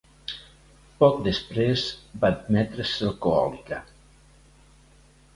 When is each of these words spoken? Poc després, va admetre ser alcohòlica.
Poc 1.01 1.17
després, 1.25 1.83
va 2.23 2.31
admetre 2.35 2.85
ser 2.93 3.05
alcohòlica. 3.09 3.79